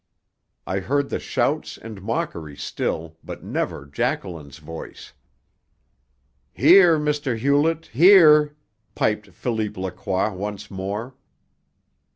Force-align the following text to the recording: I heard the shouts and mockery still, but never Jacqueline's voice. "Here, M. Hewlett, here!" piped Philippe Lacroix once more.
I 0.65 0.79
heard 0.79 1.09
the 1.09 1.19
shouts 1.19 1.77
and 1.77 2.01
mockery 2.01 2.55
still, 2.57 3.17
but 3.23 3.43
never 3.43 3.85
Jacqueline's 3.85 4.57
voice. 4.57 5.13
"Here, 6.51 6.95
M. 6.95 7.37
Hewlett, 7.37 7.85
here!" 7.93 8.55
piped 8.95 9.27
Philippe 9.31 9.79
Lacroix 9.79 10.33
once 10.33 10.71
more. 10.71 11.13